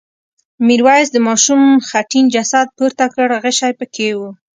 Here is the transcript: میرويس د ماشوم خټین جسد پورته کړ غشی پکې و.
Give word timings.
میرويس 0.65 1.07
د 1.13 1.17
ماشوم 1.27 1.61
خټین 1.87 2.25
جسد 2.35 2.67
پورته 2.77 3.05
کړ 3.15 3.29
غشی 3.43 3.73
پکې 3.79 4.09
و. 4.17 4.19